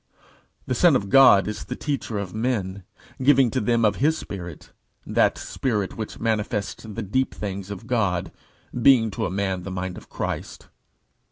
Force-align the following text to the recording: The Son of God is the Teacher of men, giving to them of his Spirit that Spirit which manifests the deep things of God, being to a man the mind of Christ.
The 0.65 0.73
Son 0.73 0.95
of 0.95 1.09
God 1.09 1.47
is 1.47 1.65
the 1.65 1.75
Teacher 1.75 2.17
of 2.17 2.33
men, 2.33 2.85
giving 3.21 3.51
to 3.51 3.61
them 3.61 3.85
of 3.85 3.97
his 3.97 4.17
Spirit 4.17 4.71
that 5.05 5.37
Spirit 5.37 5.95
which 5.95 6.19
manifests 6.19 6.81
the 6.81 7.03
deep 7.03 7.35
things 7.35 7.69
of 7.69 7.85
God, 7.85 8.31
being 8.81 9.11
to 9.11 9.27
a 9.27 9.29
man 9.29 9.61
the 9.61 9.69
mind 9.69 9.97
of 9.99 10.09
Christ. 10.09 10.69